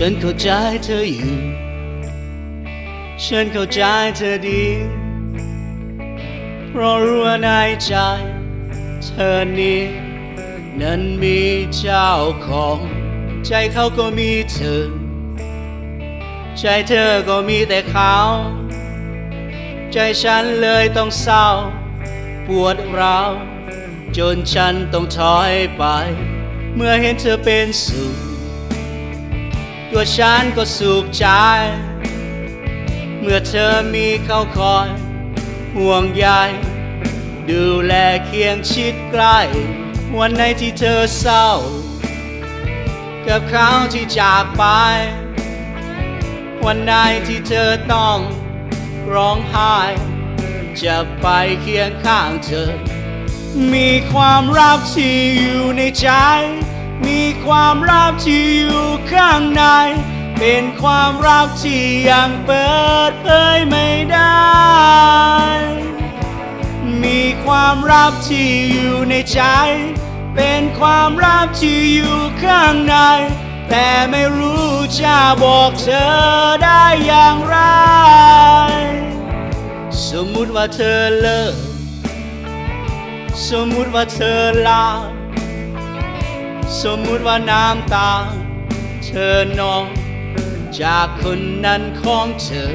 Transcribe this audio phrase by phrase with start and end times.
[0.00, 0.48] ฉันเข้าใจ
[0.84, 1.36] เธออยู่
[3.24, 3.80] ฉันเข้าใจ
[4.16, 4.64] เธอดี
[6.68, 7.48] เพราะรู้ว่าใน
[7.84, 7.92] ใจ
[9.04, 9.82] เธอนี้
[10.80, 11.40] นั้นมี
[11.76, 12.08] เจ้า
[12.46, 12.78] ของ
[13.46, 14.84] ใจเขาก็มีเธอ
[16.58, 18.14] ใจเธอก็มีแต่เขา
[19.92, 21.46] ใจฉันเลยต้องเศร้า
[22.46, 23.30] ปวดร้าว
[24.16, 25.82] จนฉันต้องถอยไป
[26.74, 28.27] เมื่อเห็นเธอเป็นสุข
[29.90, 31.24] ตัวฉันก็สุขใจ
[33.20, 34.88] เมื่อเธอมีเขาคอย
[35.76, 36.26] ห่วงใย
[37.50, 37.94] ดูแล
[38.26, 39.38] เคียงชิดใกล้
[40.18, 41.46] วันไหนที่เธอเศร้า
[43.26, 44.62] กับเขาที่จากไป
[46.64, 46.92] วันไหน
[47.26, 48.18] ที่เธอต้อง
[49.14, 49.76] ร้องไห้
[50.82, 51.26] จะไป
[51.62, 52.70] เคียงข้างเธอ
[53.72, 56.08] มีความรักที่อยู่ในใจ
[57.48, 59.62] ความรักที่อยู่ข้างใน
[60.38, 62.68] เป็นความรักที่ยังเปิ
[63.10, 64.38] ดเผยไม่ได้
[67.02, 69.40] มีความรักที่อยู่ในใจ
[70.34, 72.96] เป็นความรักที่อยู่ข้างใน
[73.70, 74.70] แต่ไม่รู้
[75.02, 76.08] จะบอกเธอ
[76.64, 77.56] ได้อย่างไร
[80.08, 81.54] สมมุติว่าเธอเลิก
[83.48, 84.86] สมมุติว่าเธอลา
[86.82, 88.12] สมมุติว่าน้ำตา
[89.04, 89.84] เธอนอง
[90.82, 92.72] จากคนนั้นของเธอ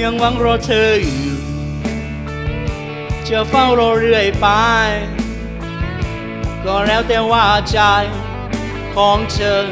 [0.00, 1.36] ยังหวังรอเธออยู่
[3.28, 4.46] จะเฝ้ารอเรื่อยไป
[6.64, 7.78] ก็แล้วแต่ว่าใจ
[8.94, 9.64] ของเธอ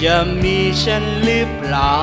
[0.00, 1.98] จะมีฉันหรือเปล่า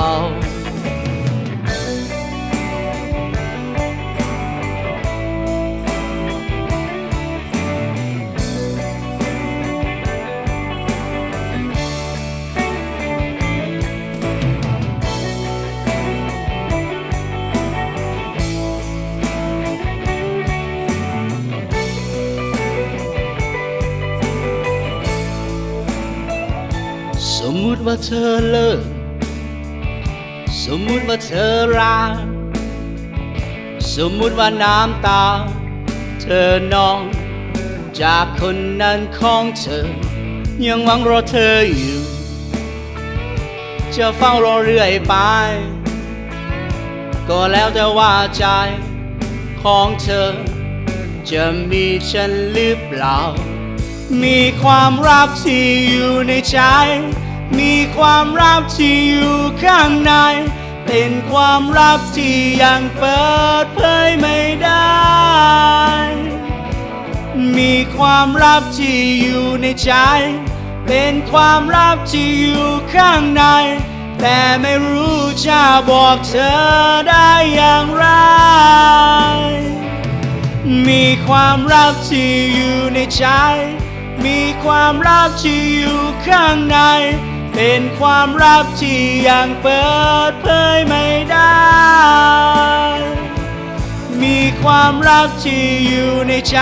[27.62, 28.82] มติว่าเธอเลิก
[30.64, 32.14] สมมุติว่าเธอรัก
[33.96, 35.24] สมมุติว่าน้ำตา
[36.22, 37.00] เธอนอง
[38.02, 39.86] จากคนนั้นของเธอ
[40.66, 42.00] ยังหวังรอเธออยู่
[43.94, 45.14] จะเฝ้ารอเรื่อยไป
[47.28, 48.44] ก็แล้วแต่ว่าใจ
[49.62, 50.34] ของเธอ
[51.30, 53.18] จะมีฉันหรือเปล่า
[54.22, 56.58] มีความรักที่อยู่ในใจ
[57.58, 60.12] มีความรักที่อยู่ข้างใน
[60.86, 63.22] เป็นความรักที่ยังเปิ
[63.64, 64.92] ดเผยไม่ได้
[67.56, 69.92] มีความรักที่อยู่ในใจ
[70.86, 73.44] เป็นความรักที่อยู่ข้างใน
[74.20, 76.52] แต่ไม่รู้จะบอกเธอ
[77.08, 78.06] ได้อย่างไร
[80.88, 83.26] มีความรักที่อยู่ในใจ
[84.24, 86.78] มีความรักที่อยู่ข้างใน
[87.54, 89.84] เป็นความรักที่ยังเปิ
[90.30, 90.46] ดเผ
[90.76, 91.62] ยไม่ได้
[94.22, 96.58] มีความรักที่อยู่ในใจ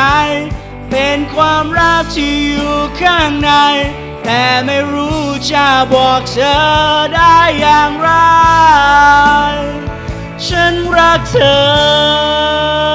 [0.91, 3.53] เป็นความรักที่อยู่ข้างใน
[4.25, 6.59] แต่ไม่รู้จะบอกเธอ
[7.15, 8.11] ได้อย่างไร
[10.47, 11.37] ฉันรักเธ
[12.89, 12.90] อ